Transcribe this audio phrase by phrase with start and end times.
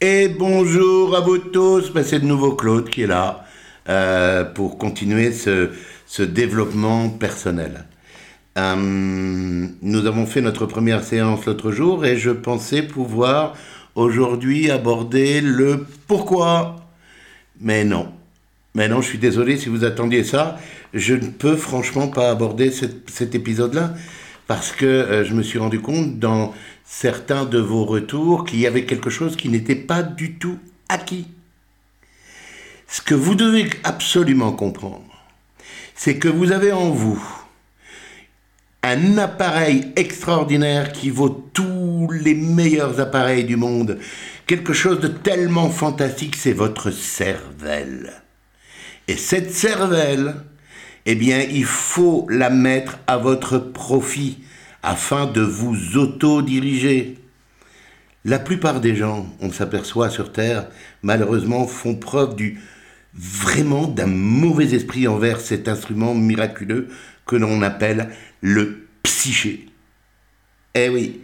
[0.00, 3.44] Et bonjour à vous tous, ben, c'est de nouveau Claude qui est là
[3.88, 5.70] euh, pour continuer ce,
[6.22, 7.84] développement personnel.
[8.56, 8.74] Euh,
[9.82, 13.54] nous avons fait notre première séance l'autre jour et je pensais pouvoir
[13.94, 16.76] aujourd'hui aborder le pourquoi.
[17.60, 18.08] Mais non.
[18.74, 20.58] Mais non, je suis désolé si vous attendiez ça.
[20.94, 23.94] Je ne peux franchement pas aborder cet épisode-là
[24.48, 26.54] parce que euh, je me suis rendu compte dans
[26.84, 30.58] certains de vos retours qu'il y avait quelque chose qui n'était pas du tout
[30.88, 31.28] acquis.
[32.88, 35.04] Ce que vous devez absolument comprendre,
[35.94, 37.22] c'est que vous avez en vous
[38.82, 43.98] un appareil extraordinaire qui vaut tous les meilleurs appareils du monde.
[44.46, 48.22] Quelque chose de tellement fantastique, c'est votre cervelle.
[49.08, 50.36] Et cette cervelle,
[51.10, 54.40] eh bien, il faut la mettre à votre profit
[54.82, 57.16] afin de vous auto-diriger.
[58.26, 60.68] La plupart des gens, on s'aperçoit sur Terre,
[61.02, 62.60] malheureusement, font preuve du
[63.14, 66.88] vraiment d'un mauvais esprit envers cet instrument miraculeux
[67.24, 68.10] que l'on appelle
[68.42, 69.64] le psyché.
[70.74, 71.20] Eh oui,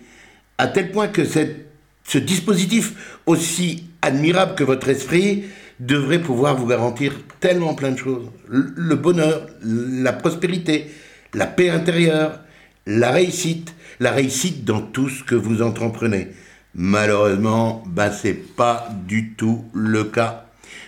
[0.57, 5.45] à tel point que ce dispositif, aussi admirable que votre esprit,
[5.81, 8.31] devrait pouvoir vous garantir tellement plein de choses.
[8.49, 10.87] Le bonheur, la prospérité,
[11.35, 12.41] la paix intérieure,
[12.87, 16.29] la réussite, la réussite dans tout ce que vous entreprenez.
[16.75, 20.47] Malheureusement, bah, c'est pas du tout le cas.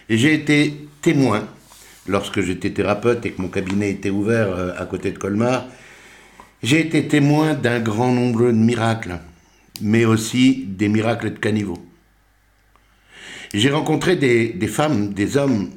[0.09, 1.47] J'ai été témoin,
[2.09, 5.67] lorsque j'étais thérapeute et que mon cabinet était ouvert euh, à côté de Colmar,
[6.63, 9.19] j'ai été témoin d'un grand nombre de miracles,
[9.81, 11.86] mais aussi des miracles de caniveau.
[13.55, 15.71] J'ai rencontré des, femmes, des hommes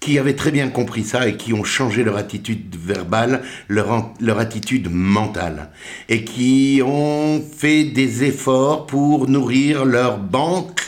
[0.00, 4.38] qui avaient très bien compris ça et qui ont changé leur attitude verbale, leur, leur
[4.38, 5.70] attitude mentale,
[6.08, 10.80] et qui ont fait des efforts pour nourrir leur banque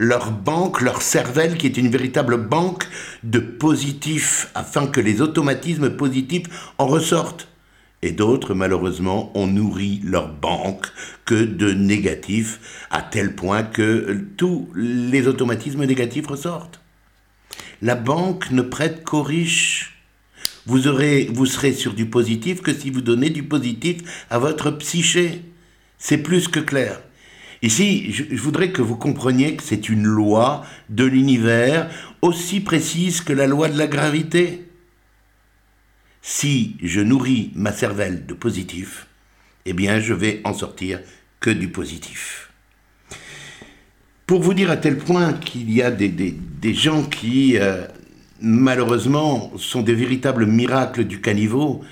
[0.00, 2.84] leur banque, leur cervelle, qui est une véritable banque
[3.22, 6.46] de positifs, afin que les automatismes positifs
[6.78, 7.48] en ressortent.
[8.02, 10.86] Et d'autres, malheureusement, ont nourri leur banque
[11.26, 16.80] que de négatifs, à tel point que tous les automatismes négatifs ressortent.
[17.82, 19.98] La banque ne prête qu'aux riches.
[20.66, 24.70] Vous, aurez, vous serez sur du positif que si vous donnez du positif à votre
[24.70, 25.42] psyché.
[25.98, 27.00] C'est plus que clair.
[27.62, 31.90] Ici, je, voudrais que vous compreniez que c'est une loi de l'univers
[32.22, 34.69] aussi précise que la loi de la gravité.
[36.22, 39.06] Si je nourris ma cervelle de positif,
[39.64, 41.00] eh bien je vais en sortir
[41.40, 42.50] que du positif.
[44.26, 46.36] Pour vous dire à tel point qu'il y a des,
[46.74, 47.86] gens qui, euh,
[48.40, 51.82] malheureusement, sont des véritables miracles du caniveau,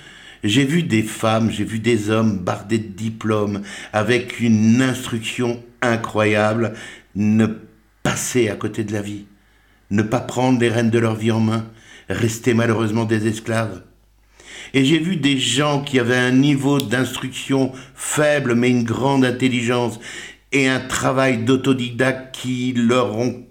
[0.44, 3.62] j'ai vu des femmes, j'ai vu des hommes bardés de diplômes,
[3.92, 6.74] avec une instruction incroyable,
[7.16, 7.46] ne
[8.04, 9.24] passer à côté de la vie,
[9.90, 11.66] ne pas prendre les rênes de leur vie en main,
[12.08, 13.82] rester malheureusement des esclaves.
[14.74, 19.98] Et j'ai vu des gens qui avaient un niveau d'instruction faible mais une grande intelligence
[20.52, 23.44] et un travail d'autodidacte qui leur ont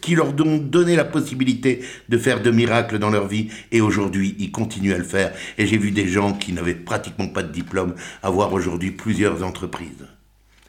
[0.00, 4.36] qui leur ont donné la possibilité de faire de miracles dans leur vie, et aujourd'hui
[4.38, 5.32] ils continuent à le faire.
[5.58, 10.06] Et j'ai vu des gens qui n'avaient pratiquement pas de diplôme avoir aujourd'hui plusieurs entreprises.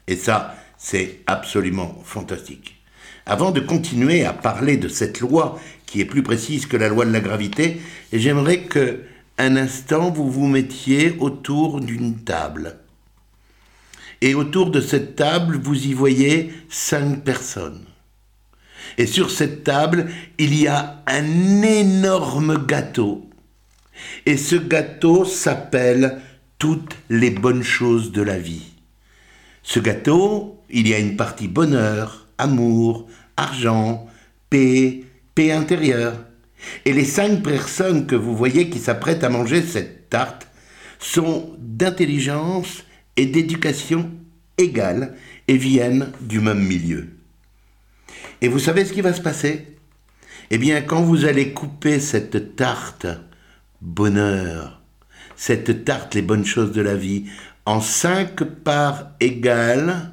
[0.06, 2.76] Et ça, c'est absolument fantastique.
[3.26, 7.04] Avant de continuer à parler de cette loi qui est plus précise que la loi
[7.04, 7.80] de la gravité,
[8.12, 9.00] j'aimerais que
[9.38, 12.78] instant vous vous mettiez autour d'une table.
[14.20, 17.84] Et autour de cette table, vous y voyez cinq personnes.
[18.96, 23.28] Et sur cette table, il y a un énorme gâteau.
[24.26, 26.20] Et ce gâteau s'appelle
[26.58, 28.72] toutes les bonnes choses de la vie.
[29.62, 33.06] Ce gâteau, il y a une partie bonheur, amour,
[33.36, 34.06] argent,
[34.50, 36.16] paix, paix intérieure.
[36.84, 40.48] Et les cinq personnes que vous voyez qui s'apprêtent à manger cette tarte
[40.98, 42.84] sont d'intelligence
[43.16, 44.10] et d'éducation
[44.58, 45.14] égales
[45.46, 47.08] et viennent du même milieu.
[48.40, 49.66] Et vous savez ce qui va se passer?
[50.50, 53.06] Eh bien, quand vous allez couper cette tarte
[53.80, 54.80] bonheur,
[55.36, 57.24] cette tarte les bonnes choses de la vie,
[57.66, 60.12] en cinq parts égales,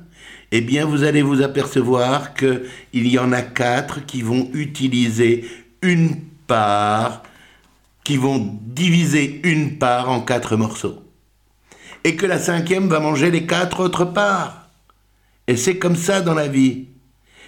[0.51, 2.61] eh bien, vous allez vous apercevoir qu'il
[2.93, 5.45] y en a quatre qui vont utiliser
[5.81, 7.23] une part,
[8.03, 11.03] qui vont diviser une part en quatre morceaux.
[12.03, 14.69] Et que la cinquième va manger les quatre autres parts.
[15.47, 16.87] Et c'est comme ça dans la vie.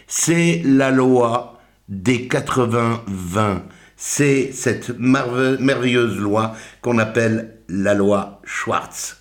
[0.08, 1.60] C'est la loi
[1.90, 3.62] des 80-20.
[3.96, 9.18] c'est cette merveilleuse loi qu'on appelle la loi Schwartz.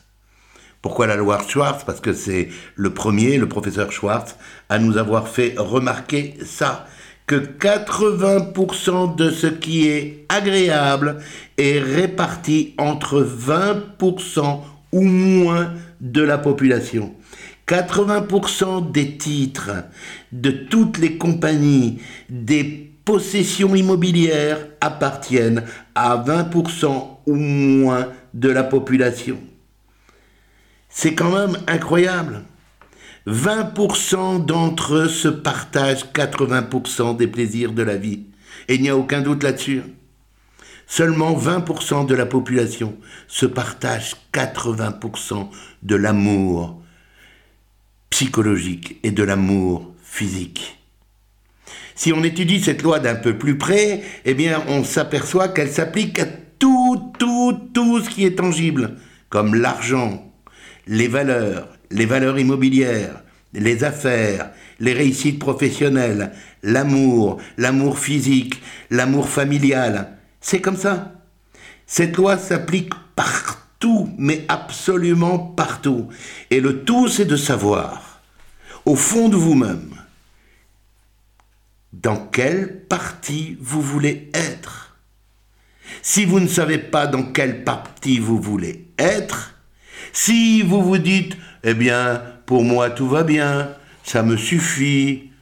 [0.82, 1.84] Pourquoi la loi Schwartz?
[1.84, 4.37] Parce que c'est le premier, le professeur Schwartz,
[4.69, 6.87] à nous avoir fait remarquer ça,
[7.26, 11.19] que 80% de ce qui est agréable
[11.58, 14.61] est réparti entre 20%
[14.93, 17.14] ou moins de la population.
[17.67, 19.73] 80% des titres
[20.31, 25.64] de toutes les compagnies, des possessions immobilières appartiennent
[25.94, 29.38] à 20% ou moins de la population.
[30.88, 32.43] C'est quand même incroyable.
[33.26, 38.26] 20% d'entre eux se partagent 80% des plaisirs de la vie.
[38.69, 39.82] Et il n'y a aucun doute là-dessus.
[40.87, 42.96] Seulement 20% de la population
[43.26, 45.49] se partage 80%
[45.82, 46.81] de l'amour
[48.11, 50.78] psychologique et de l'amour physique.
[51.96, 56.20] Si on étudie cette loi d'un peu plus près, eh bien, on s'aperçoit qu'elle s'applique
[56.20, 58.96] à tout, tout, tout ce qui est tangible,
[59.28, 60.32] comme l'argent,
[60.87, 63.23] les valeurs, les valeurs immobilières,
[63.53, 64.50] les affaires,
[64.81, 68.61] les réussites professionnelles, l'amour, l'amour physique,
[68.91, 70.19] l'amour familial.
[70.41, 71.12] C'est comme ça.
[71.87, 76.09] Cette loi s'applique partout, mais absolument partout.
[76.50, 78.21] Et le tout, c'est de savoir,
[78.85, 79.94] au fond de vous-même,
[81.93, 84.97] dans quelle partie vous voulez être.
[86.03, 89.55] Si vous ne savez pas dans quelle partie vous voulez être,
[90.12, 91.37] si vous vous dites,
[91.67, 93.69] eh bien, pour moi tout va bien,
[94.05, 95.33] ça me suffit,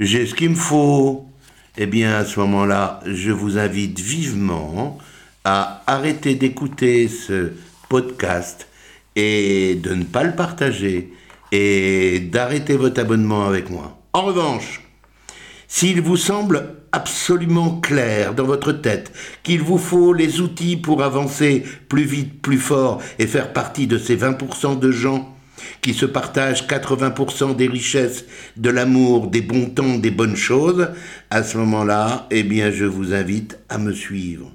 [0.00, 1.28] j'ai ce qu'il me faut,
[1.76, 4.98] eh bien, à ce moment-là, je vous invite vivement
[5.44, 7.52] à arrêter d'écouter ce
[7.90, 8.66] podcast
[9.14, 11.12] et de ne pas le partager
[11.52, 13.98] et d'arrêter votre abonnement avec moi.
[14.14, 14.80] En revanche,
[15.68, 21.62] s'il vous semble absolument clair dans votre tête qu'il vous faut les outils pour avancer
[21.90, 25.33] plus vite, plus fort et faire partie de ces 20% de gens
[25.80, 28.24] qui se partagent 80% des richesses,
[28.56, 30.88] de l'amour, des bons temps, des bonnes choses,
[31.30, 34.52] à ce moment-là, eh bien, je vous invite à me suivre.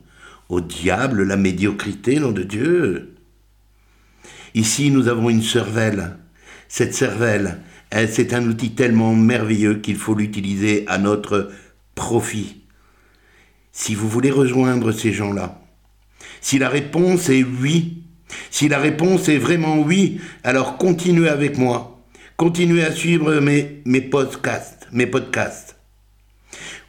[0.50, 3.16] Au diable, la médiocrité, nom de Dieu.
[4.56, 6.18] Ici, nous avons une cervelle.
[6.68, 7.60] Cette cervelle,
[7.92, 11.52] c'est un outil tellement merveilleux qu'il faut l'utiliser à notre
[11.96, 12.62] profit.
[13.72, 15.62] Si vous voulez rejoindre ces gens-là,
[16.42, 17.99] si la réponse est oui,
[18.52, 22.00] si la réponse est vraiment oui, alors continuez avec moi.
[22.38, 24.88] Continuez à suivre mes, podcasts.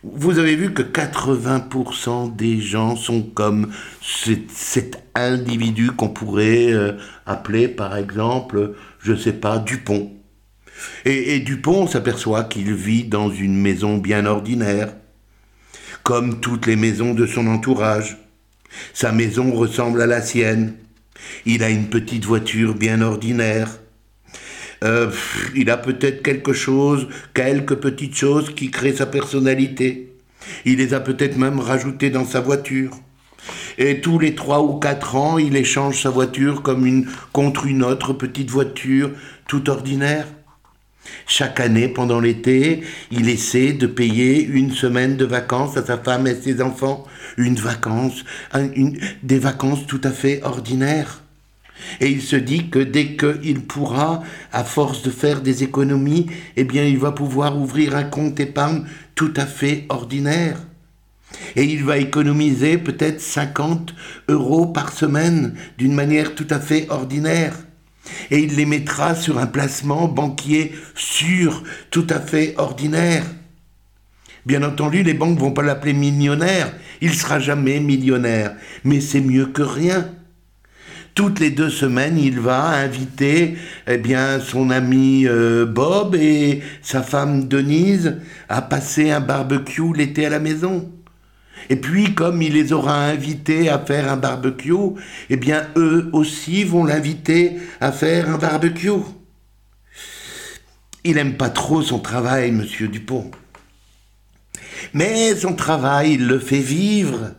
[0.03, 6.93] Vous avez vu que 80% des gens sont comme cet, individu qu'on pourrait euh,
[7.27, 10.13] appeler par exemple, je ne sais pas, Dupont.
[11.05, 14.95] Et Dupont s'aperçoit qu'il vit dans une maison bien ordinaire,
[16.05, 18.19] comme toutes les maisons de son entourage.
[18.95, 20.75] Sa maison ressemble à la sienne.
[21.47, 23.79] Il a une petite voiture bien ordinaire.
[24.83, 25.11] Euh,
[25.55, 30.13] il a peut-être quelque chose, quelques petites choses qui créent sa personnalité.
[30.65, 32.91] Il les a peut-être même rajoutées dans sa voiture.
[33.79, 36.63] Et tous les trois ou quatre ans, il échange sa voiture
[37.33, 39.11] contre une autre petite voiture
[39.49, 40.27] tout ordinaire.
[41.27, 46.27] Chaque année, pendant l'été, il essaie de payer une semaine de vacances à sa femme
[46.27, 47.05] et ses enfants.
[47.37, 48.25] Une vacance,
[49.23, 51.23] des vacances tout à fait ordinaires.
[52.01, 56.27] Et il se dit que dès qu'il pourra, à force de faire des économies,
[56.57, 60.59] eh bien, il va pouvoir ouvrir un compte épargne tout à fait ordinaire.
[61.57, 63.95] Et il va économiser peut-être 50
[64.29, 67.55] euros par semaine d'une manière tout à fait ordinaire
[68.31, 73.25] et il les mettra sur un placement banquier sûr, tout à fait ordinaire.
[74.47, 78.55] Bien entendu, les banques vont pas l'appeler millionnaire, il sera jamais millionnaire,
[78.85, 80.09] mais c'est mieux que rien.
[81.15, 87.03] Toutes les deux semaines, il va inviter eh bien, son ami euh, Bob et sa
[87.03, 90.91] femme Denise à passer un barbecue l'été à la maison.
[91.69, 94.95] Et puis, comme il les aura invités à faire un barbecue,
[95.29, 98.91] eh bien, eux aussi vont l'inviter à faire un barbecue.
[101.05, 103.31] Il n'aime pas trop son travail, monsieur Dupont.
[104.95, 107.33] Mais son travail, il le fait vivre.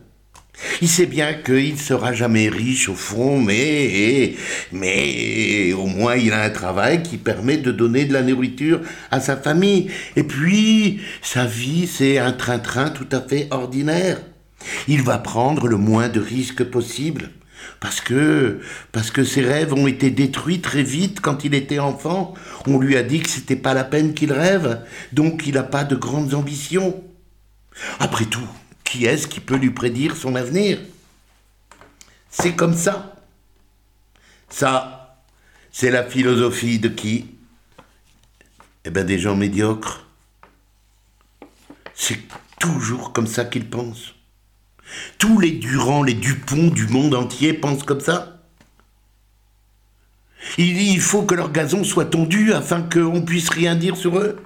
[0.80, 4.34] Il sait bien qu'il sera jamais riche au fond, mais,
[4.72, 9.20] mais au moins il a un travail qui permet de donner de la nourriture à
[9.20, 9.90] sa famille.
[10.16, 14.18] Et puis, sa vie, c'est un train-train tout à fait ordinaire.
[14.88, 17.30] Il va prendre le moins de risques possible.
[17.80, 18.60] Parce que,
[18.92, 22.34] parce que ses rêves ont été détruits très vite quand il était enfant.
[22.66, 24.80] On lui a dit que c'était pas la peine qu'il rêve,
[25.12, 27.02] donc il n'a pas de grandes ambitions.
[27.98, 28.48] Après tout,
[28.92, 30.78] qui est-ce qui peut lui prédire son avenir?
[32.28, 33.16] C'est comme ça.
[34.50, 35.16] Ça,
[35.70, 37.24] c'est la philosophie de qui?
[38.84, 40.04] Eh bien, des gens médiocres.
[41.94, 42.18] C'est
[42.60, 44.14] toujours comme ça qu'ils pensent.
[45.16, 48.42] Tous les Durand, les Dupont du monde entier pensent comme ça.
[50.58, 54.38] Il faut que leur gazon soit tondu afin qu'on puisse rien dire sur eux.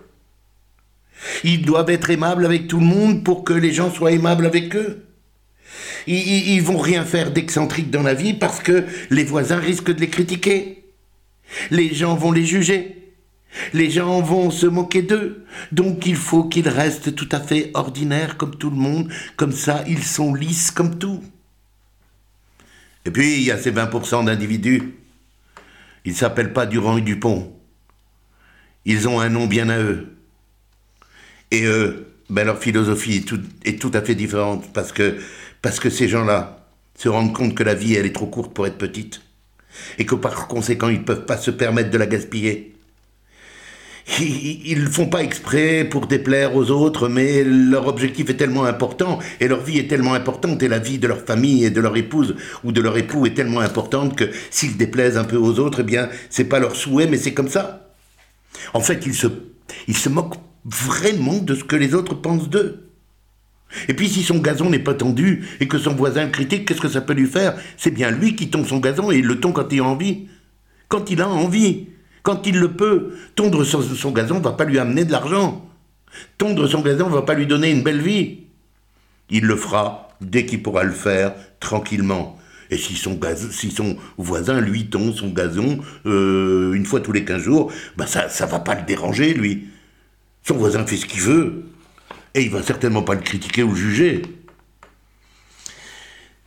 [1.44, 4.74] Ils doivent être aimables avec tout le monde pour que les gens soient aimables avec
[4.76, 5.04] eux.
[6.06, 10.00] Ils, ils vont rien faire d'excentrique dans la vie parce que les voisins risquent de
[10.00, 10.84] les critiquer.
[11.70, 13.14] Les gens vont les juger.
[13.72, 15.44] Les gens vont se moquer d'eux.
[15.72, 19.10] Donc il faut qu'ils restent tout à fait ordinaires comme tout le monde.
[19.36, 21.22] Comme ça, ils sont lisses comme tout.
[23.06, 24.96] Et puis, il y a ces 20% d'individus.
[26.04, 27.52] Ils ne s'appellent pas Durand et Dupont.
[28.84, 30.15] Ils ont un nom bien à eux.
[31.50, 35.16] Et eux, ben leur philosophie est tout, est tout à fait différente parce que,
[35.62, 38.66] parce que ces gens-là se rendent compte que la vie, elle est trop courte pour
[38.66, 39.22] être petite.
[39.98, 42.72] Et que par conséquent, ils ne peuvent pas se permettre de la gaspiller.
[44.20, 49.18] Ils ne font pas exprès pour déplaire aux autres, mais leur objectif est tellement important,
[49.40, 51.96] et leur vie est tellement importante, et la vie de leur famille et de leur
[51.96, 55.80] épouse ou de leur époux est tellement importante que s'ils déplaisent un peu aux autres,
[55.80, 57.90] eh bien, c'est pas leur souhait, mais c'est comme ça.
[58.74, 59.26] En fait, ils se,
[59.88, 62.90] ils se moquent vraiment de ce que les autres pensent d'eux.
[63.88, 66.88] Et puis si son gazon n'est pas tendu et que son voisin critique, qu'est-ce que
[66.88, 67.56] ça peut lui faire?
[67.76, 70.28] C'est bien lui qui tombe son gazon et il le tombe quand il a envie.
[70.88, 71.88] Quand il a envie.
[72.22, 73.14] Quand il le peut.
[73.34, 75.68] Tondre son, son gazon ne va pas lui amener de l'argent.
[76.38, 78.44] Tondre son gazon ne va pas lui donner une belle vie.
[79.30, 82.38] Il le fera dès qu'il pourra le faire tranquillement.
[82.70, 83.18] Et si son,
[84.18, 88.50] voisin, lui, tombe son gazon euh, une fois tous les 15 jours, bah ça ne
[88.50, 89.68] va pas le déranger, lui.
[90.46, 91.64] Son voisin fait ce qu'il veut.
[92.34, 94.22] Et il va certainement pas le critiquer ou juger.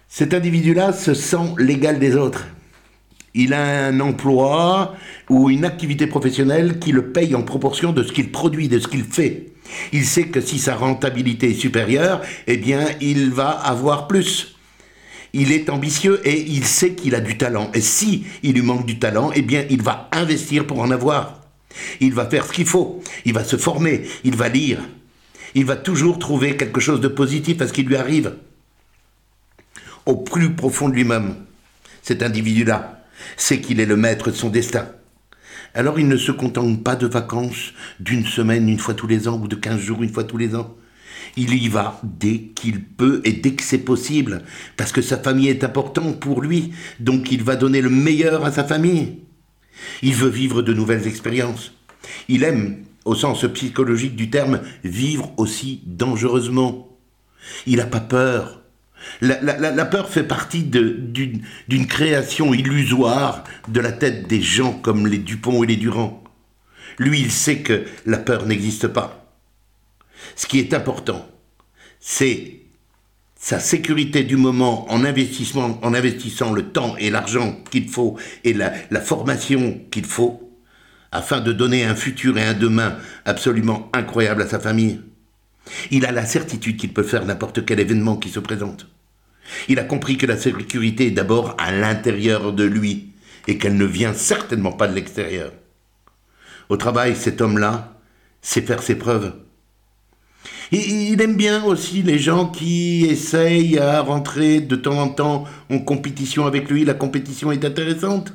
[0.08, 2.48] Cet individu-là se sent l'égal des autres.
[3.34, 4.96] Il a un emploi
[5.30, 8.88] ou une activité professionnelle qui le paye en proportion de ce qu'il produit, de ce
[8.88, 9.48] qu'il fait.
[9.92, 14.56] Il sait que si sa rentabilité est supérieure, eh bien, il va avoir plus.
[15.34, 17.70] Il est ambitieux et il sait qu'il a du talent.
[17.74, 21.39] Et si il lui manque du talent, eh bien, il va investir pour en avoir.
[22.00, 23.02] Il va faire ce qu'il faut.
[23.26, 24.04] Il va se former.
[24.24, 24.80] Il va lire.
[25.56, 28.36] Il va toujours trouver quelque chose de positif à ce qui lui arrive.
[30.06, 31.36] Au plus profond de lui-même,
[32.02, 33.04] cet individu-là
[33.38, 34.90] sait qu'il est le maître de son destin.
[35.74, 39.40] Alors il ne se contente pas de vacances d'une semaine une fois tous les ans
[39.40, 40.76] ou de quinze jours une fois tous les ans.
[41.38, 44.44] Il y va dès qu'il peut et dès que c'est possible,
[44.78, 48.52] parce que sa famille est importante pour lui, donc il va donner le meilleur à
[48.52, 49.20] sa famille.
[50.02, 51.74] Il veut vivre de nouvelles expériences.
[52.28, 56.98] Il aime, au sens psychologique du terme, vivre aussi dangereusement.
[57.66, 58.62] Il n'a pas peur.
[59.22, 65.64] La, peur fait partie d'une création illusoire de la tête des gens comme les Dupont
[65.64, 66.24] et les Durand.
[66.98, 69.34] Lui, il sait que la peur n'existe pas.
[70.36, 71.26] Ce qui est important,
[72.00, 72.59] c'est
[73.42, 78.74] sa sécurité du moment en, en investissant le temps et l'argent qu'il faut et la,
[78.92, 80.46] la formation qu'il faut
[81.12, 85.00] afin de donner un futur et un demain absolument incroyable à sa famille.
[85.90, 88.88] Il a la certitude qu'il peut faire n'importe quel événement qui se présente.
[89.70, 93.14] Il a compris que la sécurité est d'abord à l'intérieur de lui
[93.48, 95.54] et qu'elle ne vient certainement pas de l'extérieur.
[96.68, 97.98] Au travail, cet homme-là
[98.42, 99.34] sait faire ses preuves.
[100.72, 105.80] Il aime bien aussi les gens qui essayent à rentrer de temps en temps en
[105.80, 106.86] compétition avec lui.
[106.86, 108.34] La compétition est intéressante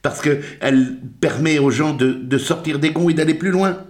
[0.00, 3.84] parce qu'elle permet aux gens de, sortir des gonds et d'aller plus loin.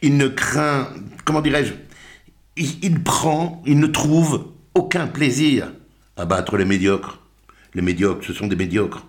[0.00, 0.88] Il ne craint,
[1.24, 1.72] comment dirais-je,
[2.56, 5.72] il, prend, il ne trouve aucun plaisir
[6.16, 7.20] à battre les médiocres.
[7.74, 9.06] Les médiocres, ce sont des médiocres.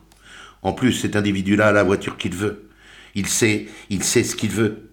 [0.64, 2.70] En plus, cet individu-là a la voiture qu'il veut.
[3.16, 4.89] Il sait, il sait ce qu'il veut.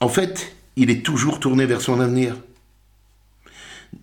[0.00, 2.36] En fait, il est toujours tourné vers son avenir.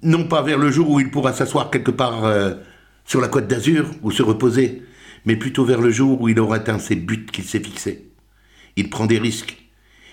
[0.03, 2.53] Non pas vers le jour où il pourra s'asseoir quelque part euh,
[3.03, 4.83] sur la côte d'Azur ou se reposer,
[5.25, 8.05] mais plutôt vers le jour où il aura atteint ses buts qu'il s'est fixés.
[8.75, 9.57] Il prend des risques.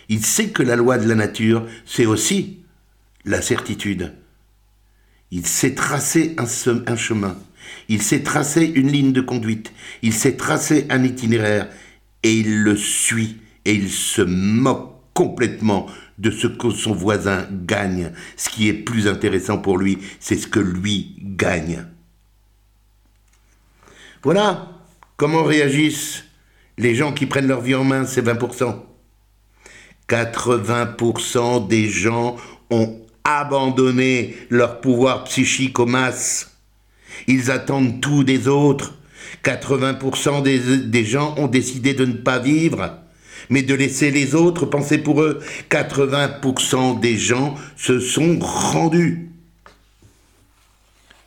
[0.08, 2.60] Il sait que la loi de la nature, c'est aussi
[3.26, 4.14] la certitude.
[5.30, 6.46] Il sait tracer un,
[6.86, 7.36] un chemin.
[7.88, 9.72] Il sait tracer une ligne de conduite.
[10.02, 11.68] Il sait tracer un itinéraire.
[12.22, 13.38] Et il le suit.
[13.64, 15.86] Et il se moque complètement
[16.18, 18.12] de ce que son voisin gagne.
[18.36, 21.86] Ce qui est plus intéressant pour lui, c'est ce que lui gagne.
[24.22, 24.68] Voilà
[25.16, 26.24] comment réagissent
[26.78, 28.76] les gens qui prennent leur vie en main, ces 20%.
[30.08, 32.36] 80% des gens
[32.70, 36.58] ont abandonné leur pouvoir psychique aux masses.
[37.26, 38.94] Ils attendent tout des autres.
[39.44, 42.98] 80% des, des gens ont décidé de ne pas vivre,
[43.50, 45.40] mais de laisser les autres penser pour eux.
[45.70, 49.30] 80% des gens se sont rendus.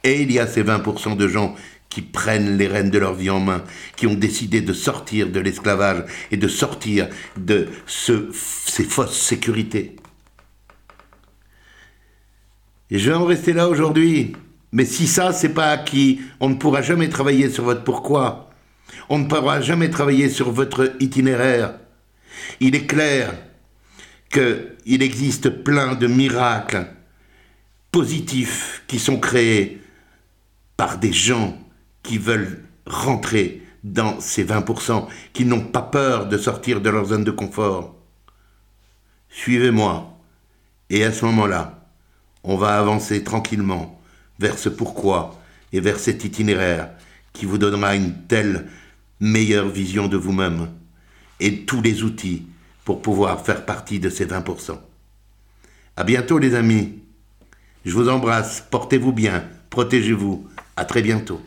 [0.04, 1.56] Et il y a ces 20% de gens
[1.90, 3.64] qui prennent les rênes de leur vie en main,
[3.96, 7.08] qui ont décidé de sortir de l'esclavage et de sortir
[7.38, 9.96] de ce, ces fausses sécurités.
[12.90, 14.34] Et je vais en rester là aujourd'hui.
[14.72, 18.50] Mais si ça, c'est pas acquis, on ne pourra jamais travailler sur votre pourquoi.
[19.10, 21.74] On ne pourra jamais travailler sur votre itinéraire.
[22.60, 23.34] Il est clair
[24.30, 26.88] qu'il existe plein de miracles
[27.92, 29.82] positifs qui sont créés
[30.76, 31.58] par des gens
[32.04, 37.24] qui veulent rentrer dans ces 20%, qui n'ont pas peur de sortir de leur zone
[37.24, 37.96] de confort.
[39.30, 40.18] Suivez-moi,
[40.90, 41.88] et à ce moment-là,
[42.44, 44.02] on va avancer tranquillement
[44.40, 45.40] vers ce pourquoi
[45.74, 46.92] et vers cet itinéraire
[47.34, 48.68] qui vous donnera une telle
[49.20, 50.70] meilleure vision de vous-même
[51.40, 52.48] et tous les outils
[52.86, 54.78] pour pouvoir faire partie de ces 20%.
[55.96, 57.00] À bientôt les amis.
[57.86, 60.48] Je vous embrasse, portez-vous bien, protégez-vous.
[60.76, 61.42] À très bientôt.